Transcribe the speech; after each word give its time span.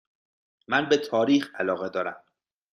من 0.67 0.89
به 0.89 0.97
تاریخ 0.97 1.55
علاقه 1.55 1.89
دارم. 1.89 2.23